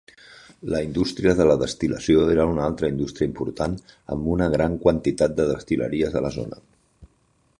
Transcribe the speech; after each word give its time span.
La 0.73 0.79
indústria 0.85 1.33
de 1.39 1.45
la 1.49 1.57
destil·lació 1.63 2.23
era 2.35 2.47
una 2.53 2.63
altra 2.69 2.89
indústria 2.95 3.29
important 3.31 3.75
amb 4.15 4.31
una 4.37 4.47
gran 4.57 4.79
quantitat 4.87 5.35
de 5.41 5.47
destil·leries 5.55 6.21
a 6.23 6.27
la 6.29 6.35
zona. 6.41 6.63